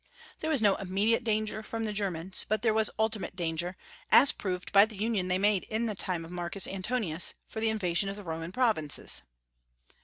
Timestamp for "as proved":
4.09-4.71